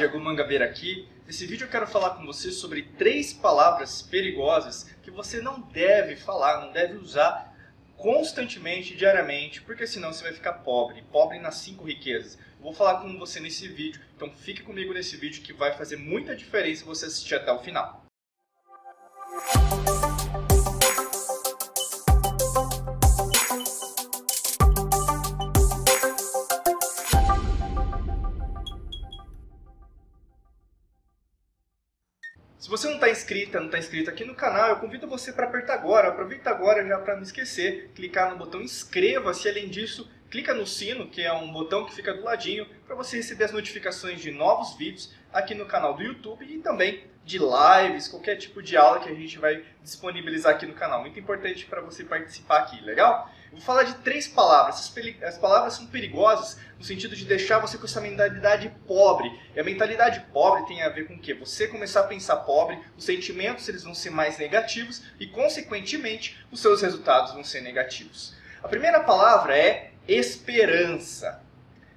Diego 0.00 0.18
Mangabeira 0.18 0.64
aqui. 0.64 1.06
Nesse 1.26 1.44
vídeo 1.44 1.66
eu 1.66 1.70
quero 1.70 1.86
falar 1.86 2.14
com 2.14 2.24
você 2.24 2.50
sobre 2.50 2.84
três 2.96 3.34
palavras 3.34 4.00
perigosas 4.00 4.84
que 5.02 5.10
você 5.10 5.42
não 5.42 5.60
deve 5.60 6.16
falar, 6.16 6.64
não 6.64 6.72
deve 6.72 6.96
usar 6.96 7.54
constantemente, 7.98 8.96
diariamente, 8.96 9.60
porque 9.60 9.86
senão 9.86 10.10
você 10.10 10.24
vai 10.24 10.32
ficar 10.32 10.54
pobre, 10.54 11.04
pobre 11.12 11.38
nas 11.38 11.56
cinco 11.56 11.84
riquezas. 11.84 12.38
Eu 12.56 12.62
vou 12.62 12.72
falar 12.72 13.02
com 13.02 13.18
você 13.18 13.40
nesse 13.40 13.68
vídeo, 13.68 14.00
então 14.16 14.30
fique 14.30 14.62
comigo 14.62 14.94
nesse 14.94 15.18
vídeo 15.18 15.42
que 15.42 15.52
vai 15.52 15.76
fazer 15.76 15.96
muita 15.96 16.34
diferença 16.34 16.82
você 16.86 17.04
assistir 17.04 17.34
até 17.34 17.52
o 17.52 17.58
final. 17.58 18.09
Você 32.70 32.86
não 32.86 32.94
está 32.94 33.10
inscrita, 33.10 33.58
não 33.58 33.66
está 33.66 33.78
inscrito 33.78 34.08
aqui 34.08 34.24
no 34.24 34.34
canal, 34.34 34.68
eu 34.68 34.76
convido 34.76 35.08
você 35.08 35.32
para 35.32 35.46
apertar 35.46 35.74
agora. 35.74 36.08
Aproveita 36.08 36.50
agora 36.50 36.86
já 36.86 36.98
para 36.98 37.16
não 37.16 37.22
esquecer, 37.22 37.90
clicar 37.96 38.30
no 38.30 38.38
botão 38.38 38.62
inscreva-se. 38.62 39.48
Além 39.48 39.68
disso, 39.68 40.08
clica 40.30 40.54
no 40.54 40.64
sino, 40.64 41.08
que 41.08 41.20
é 41.20 41.32
um 41.32 41.52
botão 41.52 41.84
que 41.84 41.92
fica 41.92 42.14
do 42.14 42.22
ladinho, 42.22 42.64
para 42.86 42.94
você 42.94 43.16
receber 43.16 43.44
as 43.44 43.52
notificações 43.52 44.20
de 44.20 44.30
novos 44.30 44.76
vídeos 44.76 45.12
aqui 45.32 45.52
no 45.52 45.66
canal 45.66 45.94
do 45.94 46.02
YouTube 46.02 46.44
e 46.44 46.58
também 46.58 47.04
de 47.24 47.38
lives, 47.38 48.06
qualquer 48.06 48.36
tipo 48.36 48.62
de 48.62 48.76
aula 48.76 49.00
que 49.00 49.08
a 49.08 49.14
gente 49.14 49.36
vai 49.38 49.64
disponibilizar 49.82 50.54
aqui 50.54 50.64
no 50.64 50.74
canal. 50.74 51.00
Muito 51.00 51.18
importante 51.18 51.66
para 51.66 51.80
você 51.80 52.04
participar 52.04 52.60
aqui, 52.60 52.80
legal? 52.82 53.28
Vou 53.52 53.60
falar 53.60 53.82
de 53.82 53.94
três 53.96 54.28
palavras. 54.28 54.92
As 55.22 55.36
palavras 55.36 55.74
são 55.74 55.86
perigosas 55.86 56.58
no 56.78 56.84
sentido 56.84 57.16
de 57.16 57.24
deixar 57.24 57.58
você 57.58 57.76
com 57.76 57.84
essa 57.84 58.00
mentalidade 58.00 58.72
pobre. 58.86 59.30
E 59.54 59.60
a 59.60 59.64
mentalidade 59.64 60.24
pobre 60.32 60.66
tem 60.66 60.82
a 60.82 60.88
ver 60.88 61.08
com 61.08 61.14
o 61.14 61.18
quê? 61.18 61.34
Você 61.34 61.66
começar 61.66 62.00
a 62.00 62.06
pensar 62.06 62.36
pobre, 62.36 62.78
os 62.96 63.04
sentimentos 63.04 63.68
eles 63.68 63.82
vão 63.82 63.94
ser 63.94 64.10
mais 64.10 64.38
negativos 64.38 65.02
e, 65.18 65.26
consequentemente, 65.26 66.38
os 66.50 66.60
seus 66.60 66.80
resultados 66.80 67.32
vão 67.32 67.42
ser 67.42 67.60
negativos. 67.60 68.34
A 68.62 68.68
primeira 68.68 69.00
palavra 69.00 69.56
é 69.56 69.90
esperança. 70.06 71.42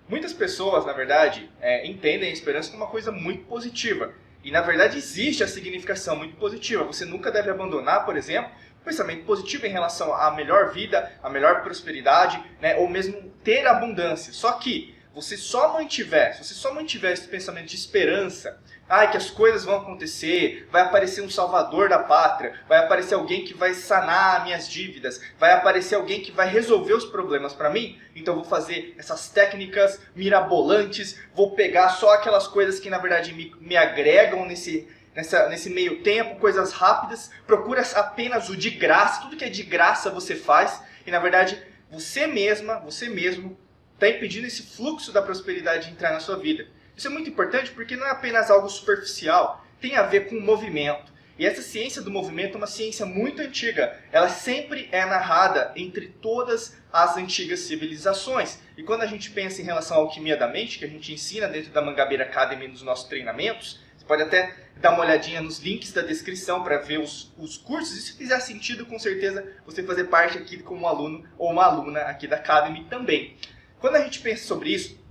Muitas 0.09 0.33
pessoas, 0.33 0.85
na 0.85 0.93
verdade, 0.93 1.49
é, 1.61 1.85
entendem 1.85 2.29
a 2.29 2.33
esperança 2.33 2.71
como 2.71 2.83
uma 2.83 2.89
coisa 2.89 3.11
muito 3.11 3.45
positiva. 3.45 4.13
E 4.43 4.51
na 4.51 4.61
verdade 4.61 4.97
existe 4.97 5.43
a 5.43 5.47
significação 5.47 6.17
muito 6.17 6.35
positiva. 6.35 6.83
Você 6.83 7.05
nunca 7.05 7.31
deve 7.31 7.49
abandonar, 7.49 8.05
por 8.05 8.17
exemplo, 8.17 8.51
pensamento 8.83 9.25
positivo 9.25 9.65
em 9.65 9.71
relação 9.71 10.13
à 10.13 10.31
melhor 10.31 10.71
vida, 10.71 11.11
à 11.21 11.29
melhor 11.29 11.61
prosperidade, 11.63 12.43
né, 12.61 12.75
ou 12.77 12.87
mesmo 12.87 13.31
ter 13.43 13.65
abundância. 13.67 14.33
Só 14.33 14.53
que 14.53 14.95
você 15.13 15.37
só 15.37 15.73
mantiver, 15.73 16.35
se 16.35 16.43
você 16.43 16.55
só 16.55 16.73
mantiver 16.73 17.11
esse 17.11 17.27
pensamento 17.27 17.67
de 17.67 17.75
esperança, 17.75 18.59
ai, 18.89 19.11
que 19.11 19.17
as 19.17 19.29
coisas 19.29 19.63
vão 19.63 19.75
acontecer, 19.75 20.67
vai 20.71 20.81
aparecer 20.81 21.21
um 21.21 21.29
salvador 21.29 21.87
da 21.87 21.99
pátria, 21.99 22.59
vai 22.67 22.79
aparecer 22.79 23.13
alguém 23.13 23.45
que 23.45 23.53
vai 23.53 23.75
sanar 23.75 24.43
minhas 24.43 24.67
dívidas, 24.67 25.21
vai 25.37 25.51
aparecer 25.53 25.95
alguém 25.95 26.21
que 26.21 26.31
vai 26.31 26.49
resolver 26.49 26.93
os 26.93 27.05
problemas 27.05 27.53
para 27.53 27.69
mim, 27.69 27.99
então 28.15 28.33
vou 28.33 28.43
fazer 28.43 28.95
essas 28.97 29.29
técnicas 29.29 30.01
mirabolantes, 30.15 31.19
vou 31.35 31.51
pegar 31.51 31.89
só 31.89 32.13
aquelas 32.13 32.47
coisas 32.47 32.79
que 32.79 32.89
na 32.89 32.97
verdade 32.97 33.33
me, 33.33 33.53
me 33.59 33.77
agregam 33.77 34.45
nesse 34.45 34.87
Nessa, 35.15 35.47
nesse 35.47 35.69
meio 35.69 36.01
tempo, 36.01 36.39
coisas 36.39 36.71
rápidas, 36.71 37.29
procura 37.45 37.81
apenas 37.95 38.49
o 38.49 38.57
de 38.57 38.71
graça, 38.71 39.21
tudo 39.21 39.37
que 39.37 39.45
é 39.45 39.49
de 39.49 39.63
graça 39.63 40.09
você 40.09 40.35
faz, 40.35 40.81
e 41.05 41.11
na 41.11 41.19
verdade 41.19 41.61
você 41.91 42.25
mesma, 42.25 42.79
você 42.79 43.07
mesmo 43.07 43.57
está 43.93 44.09
impedindo 44.09 44.47
esse 44.47 44.63
fluxo 44.63 45.11
da 45.11 45.21
prosperidade 45.21 45.87
de 45.87 45.91
entrar 45.91 46.11
na 46.11 46.19
sua 46.19 46.37
vida. 46.37 46.67
Isso 46.95 47.07
é 47.07 47.11
muito 47.11 47.29
importante 47.29 47.71
porque 47.71 47.95
não 47.95 48.05
é 48.05 48.11
apenas 48.11 48.49
algo 48.49 48.67
superficial, 48.67 49.63
tem 49.79 49.95
a 49.95 50.03
ver 50.03 50.27
com 50.29 50.35
o 50.35 50.41
movimento. 50.41 51.13
E 51.37 51.45
essa 51.45 51.61
ciência 51.61 52.01
do 52.01 52.11
movimento 52.11 52.55
é 52.55 52.57
uma 52.57 52.67
ciência 52.67 53.05
muito 53.05 53.41
antiga. 53.41 53.99
Ela 54.11 54.29
sempre 54.29 54.87
é 54.91 55.03
narrada 55.03 55.71
entre 55.75 56.07
todas 56.07 56.77
as 56.91 57.17
antigas 57.17 57.61
civilizações. 57.61 58.59
E 58.77 58.83
quando 58.83 59.01
a 59.01 59.07
gente 59.07 59.31
pensa 59.31 59.59
em 59.59 59.65
relação 59.65 59.97
à 59.97 59.99
alquimia 59.99 60.37
da 60.37 60.47
mente, 60.47 60.77
que 60.77 60.85
a 60.85 60.89
gente 60.89 61.11
ensina 61.11 61.47
dentro 61.47 61.71
da 61.71 61.81
Mangabeira 61.81 62.23
Academy 62.23 62.67
nos 62.67 62.83
nossos 62.83 63.09
treinamentos, 63.09 63.79
você 64.03 64.07
pode 64.07 64.23
até 64.23 64.53
dar 64.77 64.91
uma 64.91 65.03
olhadinha 65.03 65.41
nos 65.41 65.59
links 65.59 65.93
da 65.93 66.01
descrição 66.01 66.63
para 66.63 66.77
ver 66.77 66.99
os, 66.99 67.33
os 67.37 67.57
cursos. 67.57 67.97
E 67.97 68.01
se 68.01 68.13
fizer 68.17 68.39
sentido, 68.41 68.85
com 68.85 68.99
certeza 68.99 69.45
você 69.65 69.81
fazer 69.81 70.05
parte 70.05 70.37
aqui 70.37 70.57
como 70.57 70.87
aluno 70.87 71.23
ou 71.37 71.51
uma 71.51 71.63
aluna 71.63 72.01
aqui 72.01 72.27
da 72.27 72.35
Academy 72.35 72.85
também. 72.89 73.37
Quando 73.79 73.95
a 73.95 74.01
gente 74.01 74.19
pensa 74.19 74.45
sobre 74.45 74.69
isso, 74.69 75.01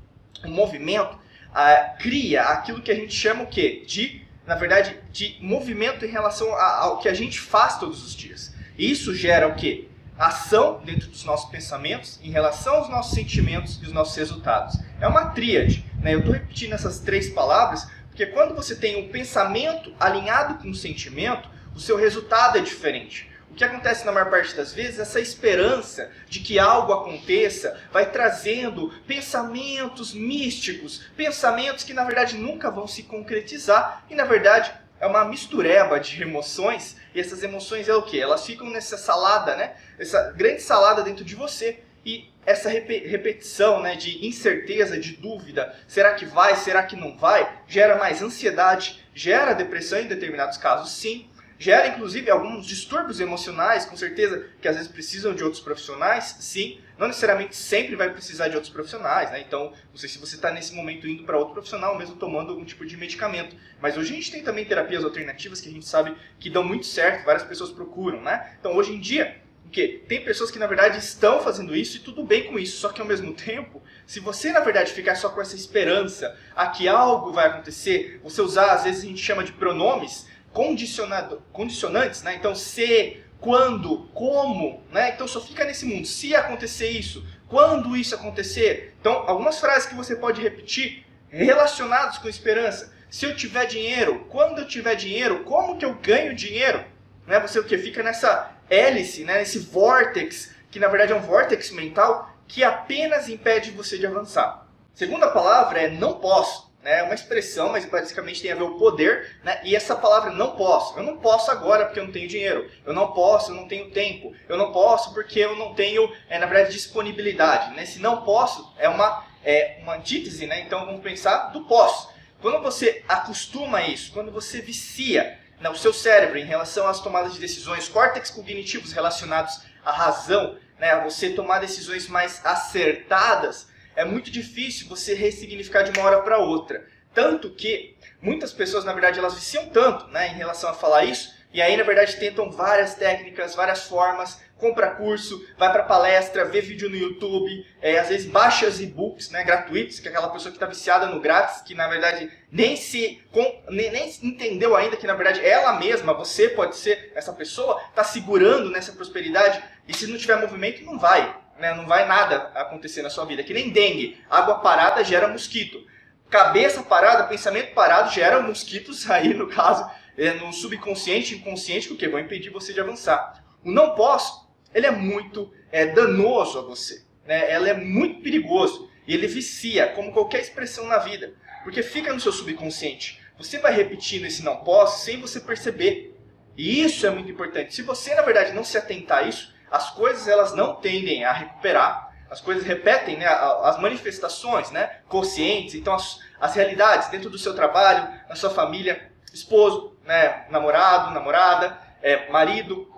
o 0.44 0.48
movimento 0.48 1.19
ah, 1.54 1.94
cria 1.98 2.42
aquilo 2.42 2.82
que 2.82 2.91
a 2.91 2.94
gente 2.94 3.14
chama 3.14 3.44
o 3.44 3.47
quê? 3.47 3.84
De, 3.86 4.22
na 4.47 4.54
verdade, 4.54 4.98
de 5.10 5.38
movimento 5.41 6.04
em 6.04 6.10
relação 6.10 6.52
ao 6.54 6.98
que 6.98 7.08
a 7.08 7.14
gente 7.14 7.41
faz 7.41 7.78
todos 7.78 8.04
os 8.04 8.14
dias. 8.14 8.54
E 8.76 8.91
isso 8.91 9.14
gera 9.14 9.48
o 9.48 9.54
quê? 9.54 9.88
Ação 10.19 10.82
dentro 10.84 11.08
dos 11.08 11.25
nossos 11.25 11.50
pensamentos 11.50 12.20
em 12.22 12.31
relação 12.31 12.75
aos 12.75 12.88
nossos 12.88 13.14
sentimentos 13.14 13.81
e 13.82 13.86
os 13.86 13.92
nossos 13.92 14.16
resultados. 14.16 14.78
É 15.00 15.06
uma 15.06 15.26
tríade. 15.31 15.84
Né? 15.98 16.14
Eu 16.14 16.19
estou 16.19 16.34
repetindo 16.34 16.75
essas 16.75 17.00
três 17.00 17.31
palavras 17.31 17.88
porque 18.12 18.26
quando 18.26 18.54
você 18.54 18.76
tem 18.76 18.96
um 18.96 19.08
pensamento 19.08 19.92
alinhado 19.98 20.62
com 20.62 20.70
o 20.70 20.74
sentimento, 20.74 21.48
o 21.74 21.80
seu 21.80 21.96
resultado 21.96 22.58
é 22.58 22.60
diferente. 22.60 23.32
O 23.50 23.54
que 23.54 23.64
acontece 23.64 24.04
na 24.04 24.12
maior 24.12 24.30
parte 24.30 24.54
das 24.54 24.72
vezes, 24.72 24.98
essa 24.98 25.18
esperança 25.18 26.10
de 26.28 26.40
que 26.40 26.58
algo 26.58 26.92
aconteça 26.92 27.78
vai 27.90 28.10
trazendo 28.10 28.92
pensamentos 29.06 30.12
místicos, 30.12 31.06
pensamentos 31.16 31.84
que 31.84 31.94
na 31.94 32.04
verdade 32.04 32.36
nunca 32.36 32.70
vão 32.70 32.86
se 32.86 33.02
concretizar 33.02 34.04
e 34.10 34.14
na 34.14 34.24
verdade 34.24 34.72
é 35.00 35.06
uma 35.06 35.24
mistureba 35.24 35.98
de 35.98 36.22
emoções 36.22 36.96
e 37.14 37.20
essas 37.20 37.42
emoções 37.42 37.88
é 37.88 37.94
o 37.94 38.02
que? 38.02 38.20
Elas 38.20 38.44
ficam 38.44 38.68
nessa 38.68 38.98
salada, 38.98 39.56
né? 39.56 39.72
Essa 39.98 40.32
grande 40.32 40.60
salada 40.60 41.02
dentro 41.02 41.24
de 41.24 41.34
você 41.34 41.82
e 42.04 42.30
essa 42.44 42.69
repetição 42.69 43.80
né, 43.80 43.94
de 43.94 44.26
incerteza, 44.26 44.98
de 44.98 45.16
dúvida, 45.16 45.75
será 45.86 46.14
que 46.14 46.25
vai, 46.25 46.56
será 46.56 46.82
que 46.82 46.97
não 46.97 47.16
vai, 47.16 47.60
gera 47.69 47.97
mais 47.97 48.22
ansiedade, 48.22 49.00
gera 49.14 49.53
depressão 49.53 50.00
em 50.00 50.08
determinados 50.08 50.56
casos, 50.56 50.91
sim, 50.92 51.31
Gera, 51.62 51.86
inclusive, 51.86 52.28
alguns 52.28 52.66
distúrbios 52.66 53.20
emocionais, 53.20 53.84
com 53.84 53.97
certeza, 53.97 54.48
que 54.60 54.66
às 54.66 54.75
vezes 54.75 54.91
precisam 54.91 55.32
de 55.32 55.44
outros 55.44 55.62
profissionais, 55.62 56.34
sim. 56.41 56.81
Não 56.98 57.06
necessariamente 57.06 57.54
sempre 57.54 57.94
vai 57.94 58.10
precisar 58.10 58.48
de 58.48 58.56
outros 58.56 58.72
profissionais, 58.72 59.31
né? 59.31 59.41
Então, 59.41 59.72
não 59.88 59.97
sei 59.97 60.08
se 60.08 60.19
você 60.19 60.34
está 60.34 60.50
nesse 60.50 60.75
momento 60.75 61.06
indo 61.06 61.22
para 61.22 61.38
outro 61.38 61.52
profissional, 61.52 61.97
mesmo 61.97 62.16
tomando 62.16 62.50
algum 62.50 62.64
tipo 62.64 62.84
de 62.84 62.97
medicamento. 62.97 63.54
Mas 63.81 63.97
hoje 63.97 64.12
a 64.12 64.16
gente 64.16 64.32
tem 64.32 64.42
também 64.42 64.64
terapias 64.64 65.04
alternativas 65.04 65.60
que 65.60 65.69
a 65.69 65.72
gente 65.72 65.86
sabe 65.86 66.16
que 66.41 66.50
dão 66.50 66.64
muito 66.64 66.84
certo, 66.84 67.25
várias 67.25 67.44
pessoas 67.44 67.70
procuram, 67.70 68.20
né? 68.20 68.56
Então, 68.58 68.75
hoje 68.75 68.92
em 68.92 68.98
dia, 68.98 69.41
porque 69.62 70.02
tem 70.06 70.22
pessoas 70.22 70.50
que 70.50 70.58
na 70.58 70.66
verdade 70.66 70.98
estão 70.98 71.40
fazendo 71.40 71.74
isso 71.74 71.96
e 71.96 72.00
tudo 72.00 72.22
bem 72.22 72.44
com 72.44 72.58
isso, 72.58 72.78
só 72.78 72.90
que 72.90 73.00
ao 73.00 73.06
mesmo 73.06 73.32
tempo, 73.32 73.82
se 74.06 74.20
você 74.20 74.52
na 74.52 74.60
verdade 74.60 74.92
ficar 74.92 75.14
só 75.14 75.30
com 75.30 75.40
essa 75.40 75.56
esperança 75.56 76.36
a 76.54 76.66
que 76.66 76.86
algo 76.86 77.32
vai 77.32 77.46
acontecer, 77.46 78.20
você 78.22 78.42
usar, 78.42 78.72
às 78.72 78.84
vezes 78.84 79.04
a 79.04 79.06
gente 79.06 79.22
chama 79.22 79.42
de 79.42 79.52
pronomes, 79.52 80.26
condicionado, 80.52 81.42
condicionantes, 81.52 82.22
né? 82.22 82.34
Então, 82.34 82.54
se, 82.54 83.22
quando, 83.40 84.08
como, 84.12 84.82
né? 84.92 85.10
Então 85.14 85.26
só 85.26 85.40
fica 85.40 85.64
nesse 85.64 85.86
mundo. 85.86 86.06
Se 86.06 86.34
acontecer 86.36 86.90
isso, 86.90 87.26
quando 87.48 87.96
isso 87.96 88.14
acontecer. 88.14 88.94
Então, 89.00 89.24
algumas 89.26 89.58
frases 89.58 89.88
que 89.88 89.94
você 89.94 90.14
pode 90.14 90.40
repetir 90.40 91.04
relacionadas 91.28 92.18
com 92.18 92.28
esperança. 92.28 92.92
Se 93.10 93.24
eu 93.24 93.34
tiver 93.34 93.66
dinheiro, 93.66 94.26
quando 94.28 94.60
eu 94.60 94.66
tiver 94.66 94.94
dinheiro, 94.94 95.44
como 95.44 95.76
que 95.76 95.84
eu 95.84 95.94
ganho 95.94 96.34
dinheiro? 96.34 96.84
Né? 97.26 97.40
Você 97.40 97.58
o 97.58 97.64
que 97.64 97.76
fica 97.78 98.02
nessa 98.02 98.51
hélice, 98.70 99.24
né? 99.24 99.38
Nesse 99.38 99.58
vortex, 99.58 100.54
que 100.70 100.78
na 100.78 100.88
verdade 100.88 101.12
é 101.12 101.16
um 101.16 101.20
vortex 101.20 101.70
mental 101.70 102.30
que 102.46 102.62
apenas 102.62 103.28
impede 103.28 103.70
você 103.70 103.98
de 103.98 104.06
avançar. 104.06 104.66
Segunda 104.94 105.31
palavra 105.31 105.82
é 105.82 105.88
não 105.88 106.14
posso 106.14 106.72
né, 106.82 106.98
é 106.98 107.02
uma 107.02 107.14
expressão, 107.14 107.70
mas 107.70 107.84
basicamente 107.84 108.42
tem 108.42 108.50
a 108.50 108.56
ver 108.56 108.64
o 108.64 108.76
poder, 108.76 109.37
né, 109.44 109.60
e 109.62 109.76
essa 109.76 109.94
palavra 109.94 110.32
não 110.32 110.56
posso. 110.56 110.98
Eu 110.98 111.04
não 111.04 111.19
posso 111.19 111.50
agora 111.50 111.84
porque 111.84 112.00
eu 112.00 112.04
não 112.04 112.12
tenho 112.12 112.28
dinheiro. 112.28 112.69
Eu 112.84 112.92
não 112.92 113.12
posso, 113.12 113.52
eu 113.52 113.54
não 113.54 113.69
tenho 113.69 113.90
tempo. 113.90 114.34
Eu 114.48 114.56
não 114.56 114.72
posso 114.72 115.14
porque 115.14 115.38
eu 115.38 115.56
não 115.56 115.75
tenho, 115.75 116.12
é, 116.28 116.38
na 116.38 116.46
verdade, 116.46 116.72
disponibilidade. 116.72 117.75
Né? 117.75 117.87
Se 117.87 118.00
não 118.00 118.22
posso, 118.22 118.72
é 118.78 118.88
uma, 118.88 119.25
é 119.44 119.78
uma 119.82 119.94
antítese, 119.96 120.46
né? 120.46 120.60
então 120.60 120.84
vamos 120.84 121.02
pensar 121.02 121.52
do 121.52 121.64
posso. 121.64 122.10
Quando 122.40 122.60
você 122.60 123.04
acostuma 123.08 123.82
isso, 123.82 124.12
quando 124.12 124.32
você 124.32 124.60
vicia 124.60 125.38
né, 125.62 125.70
o 125.70 125.76
seu 125.76 125.93
cérebro 125.93 126.38
em 126.38 126.44
relação 126.44 126.87
às 126.88 127.00
tomadas 127.00 127.35
de 127.35 127.38
decisões, 127.38 127.88
córtex 127.88 128.31
cognitivos 128.31 128.93
relacionados 128.93 129.61
à 129.85 129.93
razão, 129.93 130.59
né, 130.79 130.91
a 130.91 131.05
você 131.05 131.31
tomar 131.31 131.61
decisões 131.61 132.09
mais 132.09 132.44
acertadas, 132.44 133.69
é 133.94 134.05
muito 134.05 134.31
difícil 134.31 134.88
você 134.88 135.14
ressignificar 135.14 135.82
de 135.82 135.97
uma 135.97 136.06
hora 136.06 136.23
para 136.23 136.38
outra. 136.38 136.85
Tanto 137.14 137.50
que 137.50 137.97
muitas 138.20 138.53
pessoas, 138.53 138.85
na 138.85 138.93
verdade, 138.93 139.19
elas 139.19 139.35
viciam 139.35 139.69
tanto 139.69 140.09
né, 140.09 140.29
em 140.29 140.35
relação 140.35 140.69
a 140.70 140.75
falar 140.75 141.05
isso, 141.05 141.32
e 141.53 141.62
aí, 141.62 141.76
na 141.76 141.85
verdade, 141.85 142.17
tentam 142.17 142.50
várias 142.50 142.94
técnicas, 142.94 143.55
várias 143.55 143.85
formas, 143.85 144.41
compra 144.62 144.91
curso, 144.91 145.44
vai 145.59 145.73
para 145.73 145.82
palestra, 145.82 146.44
vê 146.44 146.61
vídeo 146.61 146.88
no 146.88 146.97
YouTube, 146.97 147.67
é, 147.82 147.99
às 147.99 148.09
vezes 148.09 148.31
baixa 148.31 148.69
os 148.69 148.81
e-books 148.81 149.29
né, 149.31 149.43
gratuitos, 149.43 149.99
que 149.99 150.06
é 150.06 150.11
aquela 150.12 150.31
pessoa 150.31 150.53
que 150.53 150.56
está 150.56 150.67
viciada 150.67 151.06
no 151.06 151.19
grátis, 151.19 151.62
que 151.62 151.75
na 151.75 151.88
verdade 151.88 152.31
nem 152.49 152.76
se 152.76 153.20
com, 153.32 153.43
nem, 153.69 153.91
nem, 153.91 154.09
entendeu 154.23 154.76
ainda 154.76 154.97
que 154.97 155.06
na 155.06 155.14
verdade 155.14 155.44
ela 155.44 155.81
mesma, 155.81 156.14
você 156.14 156.49
pode 156.49 156.76
ser 156.76 157.11
essa 157.17 157.32
pessoa, 157.32 157.82
está 157.88 158.05
segurando 158.05 158.70
nessa 158.70 158.93
prosperidade 158.93 159.61
e 159.88 159.93
se 159.93 160.06
não 160.06 160.17
tiver 160.17 160.41
movimento 160.41 160.85
não 160.85 160.97
vai, 160.97 161.37
né, 161.59 161.75
não 161.75 161.85
vai 161.85 162.06
nada 162.06 162.53
acontecer 162.55 163.03
na 163.03 163.11
sua 163.11 163.25
vida. 163.25 163.43
Que 163.43 163.53
nem 163.53 163.70
dengue, 163.70 164.23
água 164.31 164.61
parada 164.61 165.03
gera 165.03 165.26
mosquito, 165.26 165.85
cabeça 166.31 166.85
parada, 166.85 167.25
pensamento 167.25 167.75
parado 167.75 168.12
gera 168.12 168.41
mosquitos 168.41 169.09
aí 169.11 169.35
no 169.35 169.49
caso 169.49 169.91
é, 170.17 170.35
no 170.35 170.53
subconsciente, 170.53 171.35
inconsciente, 171.35 171.93
o 171.93 171.97
que 171.97 172.09
vão 172.09 172.20
impedir 172.20 172.50
você 172.50 172.73
de 172.73 172.81
avançar. 172.81 173.43
O 173.64 173.70
não 173.73 173.94
posso 173.94 174.41
ele 174.74 174.86
é 174.86 174.90
muito 174.90 175.52
é, 175.70 175.86
danoso 175.86 176.58
a 176.58 176.62
você. 176.62 177.02
Né? 177.26 177.50
Ela 177.50 177.70
é 177.70 177.74
muito 177.74 178.22
perigoso. 178.22 178.90
E 179.06 179.14
ele 179.14 179.26
vicia, 179.26 179.88
como 179.88 180.12
qualquer 180.12 180.40
expressão 180.40 180.86
na 180.86 180.98
vida. 180.98 181.34
Porque 181.64 181.82
fica 181.82 182.12
no 182.12 182.20
seu 182.20 182.32
subconsciente. 182.32 183.20
Você 183.38 183.58
vai 183.58 183.74
repetindo 183.74 184.24
esse 184.24 184.42
não 184.42 184.58
posso 184.58 185.04
sem 185.04 185.20
você 185.20 185.40
perceber. 185.40 186.16
E 186.56 186.82
isso 186.82 187.06
é 187.06 187.10
muito 187.10 187.30
importante. 187.30 187.74
Se 187.74 187.82
você, 187.82 188.14
na 188.14 188.22
verdade, 188.22 188.52
não 188.52 188.64
se 188.64 188.76
atentar 188.76 189.19
a 189.19 189.22
isso, 189.22 189.52
as 189.70 189.90
coisas 189.90 190.28
elas 190.28 190.54
não 190.54 190.76
tendem 190.76 191.25
a 191.25 191.32
recuperar. 191.32 192.12
As 192.30 192.40
coisas 192.40 192.64
repetem 192.64 193.16
né, 193.18 193.26
as 193.26 193.80
manifestações 193.80 194.70
né, 194.70 194.98
conscientes. 195.08 195.75
Então, 195.75 195.94
as, 195.94 196.20
as 196.40 196.54
realidades 196.54 197.08
dentro 197.08 197.30
do 197.30 197.38
seu 197.38 197.54
trabalho, 197.54 198.08
na 198.28 198.34
sua 198.34 198.50
família, 198.50 199.10
esposo, 199.32 199.96
né, 200.04 200.46
namorado, 200.50 201.12
namorada, 201.12 201.78
é, 202.02 202.30
marido, 202.30 202.91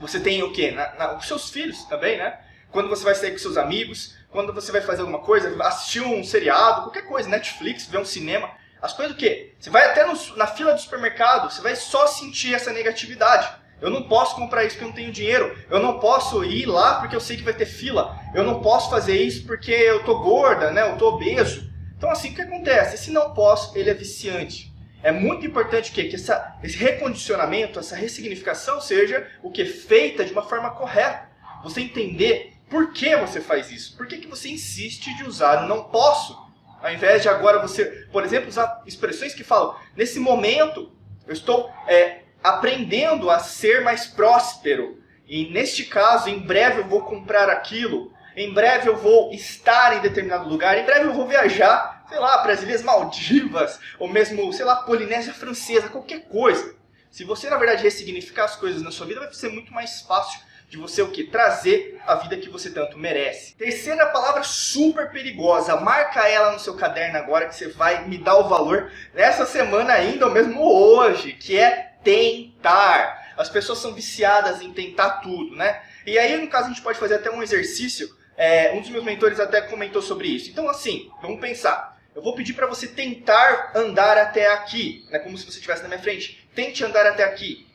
você 0.00 0.20
tem 0.20 0.42
o 0.42 0.52
quê? 0.52 0.70
Na, 0.70 0.94
na, 0.94 1.12
os 1.16 1.26
seus 1.26 1.50
filhos 1.50 1.84
também, 1.84 2.16
né? 2.16 2.38
Quando 2.70 2.88
você 2.88 3.04
vai 3.04 3.14
sair 3.14 3.32
com 3.32 3.38
seus 3.38 3.56
amigos, 3.56 4.14
quando 4.30 4.52
você 4.52 4.70
vai 4.70 4.80
fazer 4.80 5.00
alguma 5.00 5.20
coisa, 5.20 5.56
assistir 5.64 6.00
um 6.00 6.22
seriado, 6.22 6.82
qualquer 6.82 7.06
coisa, 7.06 7.28
Netflix, 7.28 7.86
ver 7.86 7.98
um 7.98 8.04
cinema. 8.04 8.50
As 8.80 8.92
coisas 8.92 9.14
o 9.14 9.18
quê? 9.18 9.54
Você 9.58 9.70
vai 9.70 9.86
até 9.86 10.04
no, 10.04 10.14
na 10.36 10.46
fila 10.46 10.74
do 10.74 10.80
supermercado, 10.80 11.50
você 11.50 11.60
vai 11.60 11.74
só 11.74 12.06
sentir 12.06 12.54
essa 12.54 12.72
negatividade. 12.72 13.48
Eu 13.80 13.90
não 13.90 14.02
posso 14.04 14.34
comprar 14.34 14.64
isso 14.64 14.74
porque 14.74 14.84
eu 14.84 14.88
não 14.88 14.94
tenho 14.94 15.12
dinheiro. 15.12 15.56
Eu 15.70 15.80
não 15.80 15.98
posso 15.98 16.44
ir 16.44 16.66
lá 16.66 16.96
porque 17.00 17.14
eu 17.14 17.20
sei 17.20 17.36
que 17.36 17.42
vai 17.44 17.54
ter 17.54 17.66
fila. 17.66 18.18
Eu 18.34 18.42
não 18.42 18.60
posso 18.60 18.90
fazer 18.90 19.20
isso 19.20 19.46
porque 19.46 19.70
eu 19.70 20.04
tô 20.04 20.18
gorda, 20.18 20.70
né? 20.70 20.82
Eu 20.82 20.96
tô 20.96 21.08
obeso. 21.08 21.70
Então 21.96 22.10
assim 22.10 22.30
o 22.30 22.34
que 22.34 22.42
acontece? 22.42 22.96
Esse 22.96 23.10
não 23.10 23.32
posso, 23.34 23.76
ele 23.78 23.90
é 23.90 23.94
viciante. 23.94 24.67
É 25.02 25.12
muito 25.12 25.46
importante 25.46 25.92
que, 25.92 26.04
que 26.04 26.16
essa, 26.16 26.56
esse 26.62 26.76
recondicionamento, 26.76 27.78
essa 27.78 27.94
ressignificação 27.94 28.80
seja 28.80 29.28
o 29.42 29.50
que 29.50 29.64
feita 29.64 30.24
de 30.24 30.32
uma 30.32 30.42
forma 30.42 30.70
correta. 30.70 31.28
Você 31.62 31.80
entender 31.80 32.54
por 32.68 32.92
que 32.92 33.16
você 33.16 33.40
faz 33.40 33.70
isso. 33.70 33.96
Por 33.96 34.06
que, 34.06 34.18
que 34.18 34.26
você 34.26 34.48
insiste 34.48 35.16
de 35.16 35.24
usar 35.24 35.64
o 35.64 35.68
não 35.68 35.84
posso? 35.84 36.36
Ao 36.82 36.92
invés 36.92 37.22
de 37.22 37.28
agora 37.28 37.60
você, 37.60 37.84
por 38.12 38.24
exemplo, 38.24 38.48
usar 38.48 38.82
expressões 38.86 39.34
que 39.34 39.42
falam, 39.42 39.74
nesse 39.96 40.20
momento 40.20 40.92
eu 41.26 41.32
estou 41.32 41.70
é, 41.86 42.20
aprendendo 42.42 43.30
a 43.30 43.38
ser 43.38 43.82
mais 43.82 44.06
próspero. 44.06 45.02
E 45.26 45.50
neste 45.50 45.84
caso, 45.84 46.28
em 46.28 46.38
breve 46.38 46.80
eu 46.80 46.86
vou 46.86 47.02
comprar 47.02 47.48
aquilo. 47.50 48.12
Em 48.38 48.52
breve 48.52 48.88
eu 48.88 48.96
vou 48.96 49.32
estar 49.32 49.96
em 49.96 50.00
determinado 50.00 50.48
lugar. 50.48 50.78
Em 50.78 50.84
breve 50.84 51.06
eu 51.06 51.14
vou 51.14 51.26
viajar 51.26 51.98
sei 52.08 52.18
lá, 52.18 52.38
para 52.38 52.52
as 52.52 52.62
Ilhas 52.62 52.82
Maldivas, 52.82 53.78
ou 53.98 54.08
mesmo, 54.08 54.50
sei 54.52 54.64
lá, 54.64 54.76
Polinésia 54.76 55.34
Francesa, 55.34 55.90
qualquer 55.90 56.22
coisa. 56.22 56.74
Se 57.10 57.24
você, 57.24 57.50
na 57.50 57.56
verdade, 57.56 57.82
ressignificar 57.82 58.44
as 58.44 58.56
coisas 58.56 58.82
na 58.82 58.90
sua 58.90 59.06
vida, 59.06 59.20
vai 59.20 59.32
ser 59.32 59.50
muito 59.50 59.72
mais 59.72 60.00
fácil 60.02 60.40
de 60.68 60.76
você 60.76 61.00
o 61.00 61.10
que? 61.10 61.24
Trazer 61.24 61.98
a 62.06 62.14
vida 62.16 62.36
que 62.36 62.50
você 62.50 62.70
tanto 62.70 62.98
merece. 62.98 63.54
Terceira 63.54 64.06
palavra 64.06 64.42
super 64.42 65.10
perigosa, 65.10 65.76
marca 65.76 66.28
ela 66.28 66.52
no 66.52 66.58
seu 66.58 66.76
caderno 66.76 67.18
agora 67.18 67.46
que 67.46 67.54
você 67.54 67.68
vai 67.68 68.06
me 68.06 68.18
dar 68.18 68.36
o 68.36 68.48
valor 68.48 68.90
nessa 69.14 69.46
semana 69.46 69.94
ainda, 69.94 70.26
ou 70.26 70.32
mesmo 70.32 70.62
hoje, 70.62 71.32
que 71.32 71.58
é 71.58 71.92
tentar. 72.04 73.34
As 73.36 73.48
pessoas 73.48 73.78
são 73.78 73.94
viciadas 73.94 74.60
em 74.60 74.72
tentar 74.72 75.20
tudo, 75.20 75.56
né? 75.56 75.82
E 76.04 76.18
aí, 76.18 76.36
no 76.36 76.48
caso, 76.48 76.66
a 76.66 76.68
gente 76.68 76.82
pode 76.82 76.98
fazer 76.98 77.14
até 77.14 77.30
um 77.30 77.42
exercício. 77.42 78.17
É, 78.38 78.72
um 78.72 78.80
dos 78.80 78.88
meus 78.90 79.04
mentores 79.04 79.40
até 79.40 79.60
comentou 79.60 80.00
sobre 80.00 80.28
isso. 80.28 80.48
Então, 80.48 80.68
assim, 80.68 81.10
vamos 81.20 81.40
pensar. 81.40 81.98
Eu 82.14 82.22
vou 82.22 82.36
pedir 82.36 82.52
para 82.52 82.68
você 82.68 82.86
tentar 82.86 83.72
andar 83.74 84.16
até 84.16 84.52
aqui, 84.52 85.04
né, 85.10 85.18
como 85.18 85.36
se 85.36 85.44
você 85.44 85.56
estivesse 85.56 85.82
na 85.82 85.88
minha 85.88 86.00
frente. 86.00 86.48
Tente 86.54 86.84
andar 86.84 87.04
até 87.04 87.24
aqui. 87.24 87.66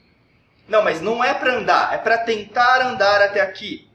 Não, 0.66 0.82
mas 0.82 1.02
não 1.02 1.22
é 1.22 1.34
para 1.34 1.56
andar, 1.56 1.94
é 1.94 1.98
para 1.98 2.18
tentar 2.20 2.82
andar 2.82 3.22
até 3.22 3.42
aqui. 3.42 3.90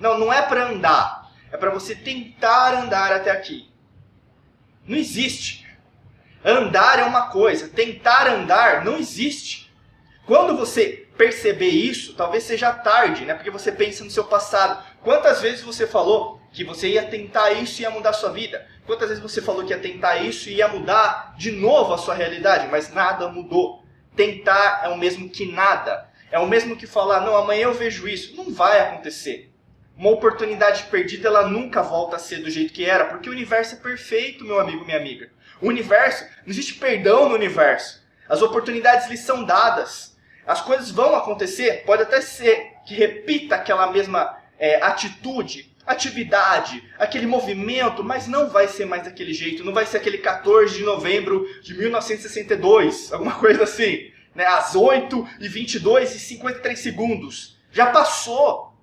Não, 0.00 0.18
não 0.18 0.32
é 0.32 0.40
para 0.40 0.68
andar, 0.68 1.30
é 1.52 1.56
para 1.58 1.70
você 1.70 1.94
tentar 1.94 2.72
andar 2.74 3.12
até 3.12 3.30
aqui. 3.30 3.70
Não 4.86 4.96
existe. 4.96 5.66
Andar 6.42 6.98
é 6.98 7.04
uma 7.04 7.28
coisa, 7.28 7.68
tentar 7.68 8.26
andar 8.26 8.84
não 8.84 8.96
existe. 8.96 9.70
Quando 10.24 10.56
você 10.56 11.05
perceber 11.16 11.68
isso, 11.68 12.14
talvez 12.14 12.44
seja 12.44 12.72
tarde, 12.72 13.24
né? 13.24 13.34
Porque 13.34 13.50
você 13.50 13.72
pensa 13.72 14.04
no 14.04 14.10
seu 14.10 14.24
passado. 14.24 14.84
Quantas 15.02 15.40
vezes 15.40 15.62
você 15.62 15.86
falou 15.86 16.40
que 16.52 16.64
você 16.64 16.88
ia 16.88 17.04
tentar 17.04 17.52
isso 17.52 17.80
e 17.80 17.82
ia 17.82 17.90
mudar 17.90 18.10
a 18.10 18.14
sua 18.14 18.30
vida? 18.30 18.66
Quantas 18.86 19.08
vezes 19.08 19.22
você 19.22 19.42
falou 19.42 19.64
que 19.64 19.72
ia 19.72 19.78
tentar 19.78 20.16
isso 20.18 20.48
e 20.48 20.56
ia 20.56 20.68
mudar 20.68 21.34
de 21.36 21.50
novo 21.50 21.92
a 21.92 21.98
sua 21.98 22.14
realidade, 22.14 22.68
mas 22.70 22.92
nada 22.92 23.28
mudou? 23.28 23.84
Tentar 24.14 24.82
é 24.84 24.88
o 24.88 24.96
mesmo 24.96 25.28
que 25.28 25.50
nada. 25.50 26.08
É 26.30 26.38
o 26.38 26.46
mesmo 26.46 26.76
que 26.76 26.86
falar, 26.86 27.20
não, 27.20 27.36
amanhã 27.36 27.64
eu 27.64 27.74
vejo 27.74 28.06
isso. 28.08 28.36
Não 28.36 28.52
vai 28.52 28.80
acontecer. 28.80 29.52
Uma 29.96 30.10
oportunidade 30.10 30.84
perdida, 30.84 31.28
ela 31.28 31.48
nunca 31.48 31.82
volta 31.82 32.16
a 32.16 32.18
ser 32.18 32.42
do 32.42 32.50
jeito 32.50 32.72
que 32.72 32.84
era, 32.84 33.06
porque 33.06 33.30
o 33.30 33.32
universo 33.32 33.76
é 33.76 33.78
perfeito, 33.78 34.44
meu 34.44 34.60
amigo, 34.60 34.84
minha 34.84 34.98
amiga. 34.98 35.30
O 35.60 35.68
universo, 35.68 36.24
não 36.44 36.52
existe 36.52 36.74
perdão 36.74 37.28
no 37.28 37.34
universo. 37.34 38.04
As 38.28 38.42
oportunidades 38.42 39.08
lhe 39.08 39.16
são 39.16 39.44
dadas. 39.44 40.15
As 40.46 40.60
coisas 40.60 40.90
vão 40.90 41.14
acontecer, 41.16 41.82
pode 41.84 42.02
até 42.02 42.20
ser 42.20 42.74
que 42.86 42.94
repita 42.94 43.56
aquela 43.56 43.90
mesma 43.90 44.38
é, 44.58 44.80
atitude, 44.82 45.74
atividade, 45.84 46.82
aquele 46.98 47.26
movimento, 47.26 48.02
mas 48.02 48.26
não 48.26 48.48
vai 48.48 48.68
ser 48.68 48.86
mais 48.86 49.04
daquele 49.04 49.32
jeito, 49.32 49.64
não 49.64 49.72
vai 49.72 49.86
ser 49.86 49.98
aquele 49.98 50.18
14 50.18 50.76
de 50.76 50.84
novembro 50.84 51.46
de 51.62 51.74
1962, 51.74 53.12
alguma 53.12 53.34
coisa 53.38 53.64
assim, 53.64 54.10
né? 54.34 54.46
às 54.46 54.74
8 54.74 55.28
e 55.40 55.48
22 55.48 56.14
e 56.14 56.18
53 56.18 56.78
segundos. 56.78 57.58
Já 57.72 57.86
passou. 57.86 58.74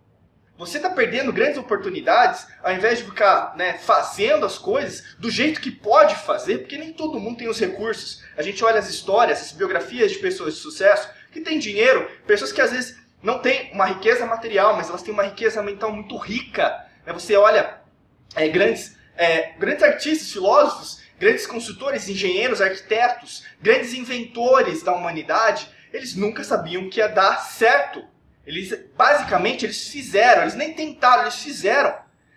Você 0.56 0.77
está 0.77 0.89
perdendo 0.89 1.33
grandes 1.33 1.57
oportunidades 1.57 2.45
ao 2.62 2.71
invés 2.74 3.00
de 3.00 3.06
ficar 3.06 3.56
né, 3.57 3.74
fazendo 3.74 4.45
as 4.45 4.59
coisas 4.59 5.16
do 5.18 5.30
jeito 5.30 5.59
que 5.59 5.71
pode 5.71 6.16
fazer, 6.16 6.59
porque 6.59 6.78
nem 6.78 6.94
todo 6.94 7.19
mundo 7.19 7.40
tem 7.40 7.49
os 7.49 7.59
recursos. 7.59 8.23
A 8.38 8.44
gente 8.44 8.64
olha 8.64 8.78
as 8.78 8.88
histórias, 8.88 9.42
as 9.42 9.52
biografias 9.52 10.11
de 10.11 10.19
pessoas 10.19 10.54
de 10.54 10.59
sucesso 10.59 11.09
que 11.33 11.42
têm 11.42 11.59
dinheiro, 11.59 12.09
pessoas 12.25 12.52
que 12.52 12.61
às 12.61 12.71
vezes 12.71 12.97
não 13.21 13.40
têm 13.40 13.71
uma 13.73 13.85
riqueza 13.85 14.25
material, 14.25 14.75
mas 14.75 14.90
elas 14.90 15.02
têm 15.02 15.13
uma 15.13 15.23
riqueza 15.23 15.61
mental 15.61 15.92
muito 15.92 16.16
rica 16.18 16.83
né? 17.06 17.13
Você 17.13 17.35
olha 17.35 17.80
é, 18.35 18.47
grandes, 18.47 18.97
é, 19.16 19.54
grandes 19.57 19.83
artistas, 19.83 20.31
filósofos, 20.31 21.02
grandes 21.19 21.45
consultores, 21.45 22.09
engenheiros, 22.09 22.61
arquitetos, 22.61 23.45
grandes 23.61 23.94
inventores 23.94 24.83
da 24.83 24.94
humanidade, 24.94 25.68
eles 25.92 26.16
nunca 26.16 26.44
sabiam 26.44 26.90
que 26.90 26.99
ia 26.99 27.07
dar 27.07 27.37
certo. 27.37 28.04
Eles, 28.45 28.78
basicamente, 28.95 29.66
eles 29.66 29.87
fizeram, 29.87 30.42
eles 30.42 30.56
nem 30.56 30.73
tentaram, 30.73 31.23
eles 31.23 31.35
fizeram. 31.42 31.95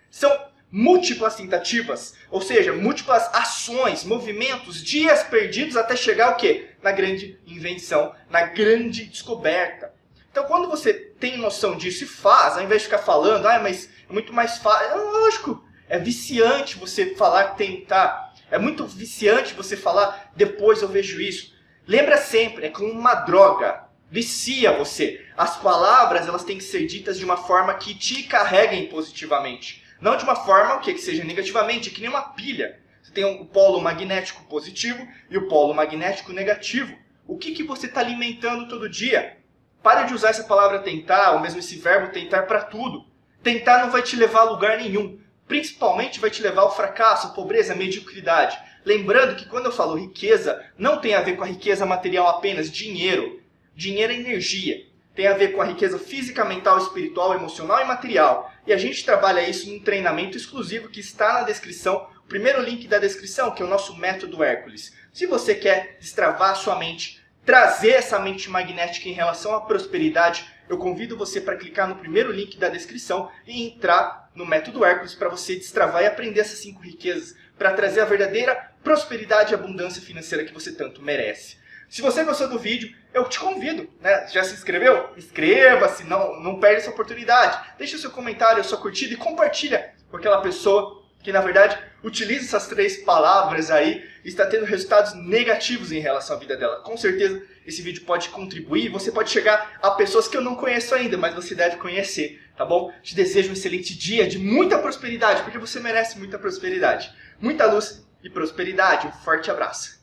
São 0.09 0.31
múltiplas 0.71 1.35
tentativas, 1.35 2.15
ou 2.29 2.41
seja, 2.41 2.73
múltiplas 2.73 3.29
ações, 3.33 4.03
movimentos, 4.03 4.83
dias 4.83 5.23
perdidos 5.23 5.77
até 5.77 5.95
chegar 5.95 6.31
o 6.31 6.35
quê? 6.35 6.69
Na 6.81 6.91
grande 6.91 7.39
invenção, 7.47 8.13
na 8.29 8.43
grande 8.43 9.05
descoberta. 9.05 9.93
Então, 10.31 10.45
quando 10.45 10.69
você 10.69 10.93
tem 10.93 11.37
noção 11.37 11.75
disso 11.75 12.03
e 12.03 12.07
faz, 12.07 12.57
ao 12.57 12.63
invés 12.63 12.81
de 12.81 12.87
ficar 12.87 12.99
falando, 12.99 13.47
ah, 13.47 13.59
mas 13.59 13.89
é 14.09 14.13
muito 14.13 14.33
mais 14.33 14.57
fácil. 14.57 14.91
É 14.91 14.95
lógico, 14.95 15.63
é 15.89 15.97
viciante 15.97 16.77
você 16.77 17.15
falar 17.15 17.55
tentar. 17.55 18.33
É 18.51 18.57
muito 18.57 18.85
viciante 18.85 19.53
você 19.53 19.75
falar 19.75 20.31
depois 20.35 20.81
eu 20.81 20.87
vejo 20.87 21.19
isso. 21.19 21.55
Lembra 21.87 22.17
sempre, 22.17 22.67
é 22.67 22.69
como 22.69 22.91
uma 22.91 23.15
droga. 23.15 23.85
Vicia 24.09 24.71
você. 24.71 25.25
As 25.35 25.57
palavras 25.57 26.27
elas 26.27 26.43
têm 26.43 26.57
que 26.57 26.63
ser 26.63 26.85
ditas 26.85 27.17
de 27.17 27.25
uma 27.25 27.37
forma 27.37 27.73
que 27.73 27.93
te 27.93 28.23
carreguem 28.23 28.87
positivamente. 28.87 29.83
Não 29.99 30.15
de 30.15 30.23
uma 30.23 30.35
forma 30.35 30.79
que, 30.79 30.93
que 30.93 31.01
seja 31.01 31.23
negativamente, 31.23 31.89
que 31.89 32.01
nem 32.01 32.09
uma 32.09 32.21
pilha. 32.21 32.79
Você 33.01 33.11
tem 33.11 33.25
o 33.25 33.45
polo 33.45 33.81
magnético 33.81 34.43
positivo 34.45 35.07
e 35.29 35.37
o 35.37 35.47
polo 35.47 35.73
magnético 35.73 36.33
negativo. 36.33 36.95
O 37.25 37.37
que, 37.37 37.51
que 37.51 37.63
você 37.63 37.87
está 37.87 38.01
alimentando 38.01 38.67
todo 38.67 38.89
dia? 38.89 39.37
Pare 39.81 40.07
de 40.07 40.13
usar 40.13 40.29
essa 40.29 40.43
palavra 40.43 40.79
tentar, 40.79 41.31
ou 41.31 41.39
mesmo 41.39 41.59
esse 41.59 41.77
verbo 41.77 42.11
tentar 42.11 42.43
para 42.43 42.63
tudo. 42.63 43.05
Tentar 43.41 43.83
não 43.83 43.91
vai 43.91 44.01
te 44.01 44.15
levar 44.15 44.41
a 44.41 44.51
lugar 44.51 44.77
nenhum. 44.77 45.19
Principalmente 45.47 46.19
vai 46.19 46.29
te 46.29 46.41
levar 46.41 46.63
ao 46.63 46.75
fracasso, 46.75 47.33
pobreza, 47.33 47.73
mediocridade. 47.73 48.57
Lembrando 48.83 49.35
que 49.35 49.45
quando 49.45 49.65
eu 49.65 49.71
falo 49.71 49.95
riqueza, 49.95 50.63
não 50.77 50.99
tem 50.99 51.13
a 51.13 51.21
ver 51.21 51.37
com 51.37 51.43
a 51.43 51.47
riqueza 51.47 51.85
material 51.85 52.27
apenas, 52.27 52.69
dinheiro. 52.69 53.41
Dinheiro 53.73 54.11
é 54.11 54.15
energia. 54.15 54.85
Tem 55.17 55.25
a 55.25 55.33
ver 55.33 55.53
com 55.53 55.61
a 55.63 55.65
riqueza 55.65 55.97
física, 55.97 56.45
mental, 56.45 56.77
espiritual, 56.77 57.33
emocional 57.33 57.81
e 57.81 57.85
material. 57.85 58.53
E 58.67 58.71
a 58.71 58.77
gente 58.77 59.03
trabalha 59.03 59.49
isso 59.49 59.67
num 59.67 59.79
treinamento 59.79 60.37
exclusivo 60.37 60.89
que 60.89 60.99
está 60.99 61.33
na 61.33 61.41
descrição, 61.41 62.07
o 62.23 62.27
primeiro 62.27 62.61
link 62.61 62.87
da 62.87 62.99
descrição, 62.99 63.49
que 63.49 63.63
é 63.63 63.65
o 63.65 63.69
nosso 63.69 63.97
método 63.97 64.43
Hércules. 64.43 64.93
Se 65.11 65.25
você 65.25 65.55
quer 65.55 65.97
destravar 65.99 66.55
sua 66.55 66.77
mente, 66.77 67.19
trazer 67.43 67.93
essa 67.93 68.19
mente 68.19 68.47
magnética 68.47 69.09
em 69.09 69.13
relação 69.13 69.55
à 69.55 69.61
prosperidade, 69.61 70.45
eu 70.69 70.77
convido 70.77 71.17
você 71.17 71.41
para 71.41 71.57
clicar 71.57 71.87
no 71.87 71.95
primeiro 71.95 72.31
link 72.31 72.55
da 72.59 72.69
descrição 72.69 73.31
e 73.47 73.63
entrar 73.63 74.29
no 74.35 74.45
método 74.45 74.85
Hércules 74.85 75.15
para 75.15 75.29
você 75.29 75.55
destravar 75.55 76.03
e 76.03 76.05
aprender 76.05 76.41
essas 76.41 76.59
cinco 76.59 76.83
riquezas, 76.83 77.35
para 77.57 77.73
trazer 77.73 78.01
a 78.01 78.05
verdadeira 78.05 78.53
prosperidade 78.83 79.51
e 79.51 79.55
abundância 79.55 79.99
financeira 79.99 80.45
que 80.45 80.53
você 80.53 80.71
tanto 80.73 81.01
merece. 81.01 81.57
Se 81.89 82.01
você 82.01 82.23
gostou 82.23 82.49
do 82.49 82.59
vídeo, 82.59 82.93
eu 83.13 83.23
te 83.29 83.39
convido, 83.39 83.89
né? 84.01 84.27
Já 84.27 84.43
se 84.43 84.53
inscreveu? 84.53 85.09
Inscreva-se, 85.15 86.03
não, 86.03 86.39
não 86.41 86.59
perde 86.59 86.81
essa 86.81 86.89
oportunidade. 86.89 87.59
Deixe 87.77 87.95
o 87.95 87.99
seu 87.99 88.11
comentário, 88.11 88.59
a 88.59 88.63
sua 88.63 88.77
curtida 88.77 89.13
e 89.13 89.17
compartilha 89.17 89.93
com 90.09 90.17
aquela 90.17 90.41
pessoa 90.41 91.03
que, 91.23 91.31
na 91.31 91.41
verdade, 91.41 91.77
utiliza 92.03 92.45
essas 92.45 92.67
três 92.67 92.97
palavras 92.97 93.71
aí 93.71 94.05
e 94.23 94.27
está 94.27 94.45
tendo 94.45 94.65
resultados 94.65 95.13
negativos 95.13 95.91
em 95.91 95.99
relação 95.99 96.35
à 96.35 96.39
vida 96.39 96.55
dela. 96.55 96.81
Com 96.81 96.95
certeza, 96.97 97.41
esse 97.65 97.81
vídeo 97.81 98.03
pode 98.03 98.29
contribuir. 98.29 98.89
Você 98.89 99.11
pode 99.11 99.29
chegar 99.29 99.77
a 99.81 99.91
pessoas 99.91 100.27
que 100.27 100.37
eu 100.37 100.41
não 100.41 100.55
conheço 100.55 100.93
ainda, 100.93 101.17
mas 101.17 101.33
você 101.33 101.55
deve 101.55 101.77
conhecer, 101.77 102.41
tá 102.55 102.65
bom? 102.65 102.93
Te 103.01 103.15
desejo 103.15 103.49
um 103.49 103.53
excelente 103.53 103.97
dia 103.97 104.27
de 104.27 104.37
muita 104.37 104.77
prosperidade, 104.77 105.41
porque 105.43 105.57
você 105.57 105.79
merece 105.79 106.19
muita 106.19 106.37
prosperidade. 106.37 107.11
Muita 107.39 107.65
luz 107.65 108.05
e 108.23 108.29
prosperidade. 108.29 109.07
Um 109.07 109.11
forte 109.11 109.49
abraço. 109.49 109.96